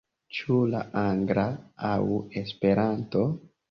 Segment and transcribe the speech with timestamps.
[0.37, 1.45] Ĉu la angla
[1.93, 2.03] aŭ
[2.45, 3.33] Esperanto?